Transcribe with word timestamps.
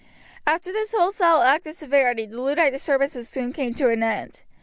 After 0.47 0.71
this 0.73 0.95
wholesale 0.97 1.43
act 1.43 1.67
of 1.67 1.75
severity 1.75 2.25
the 2.25 2.41
Luddite 2.41 2.71
disturbances 2.73 3.29
soon 3.29 3.53
came 3.53 3.75
to 3.75 3.87
an 3.89 4.01
end. 4.01 4.41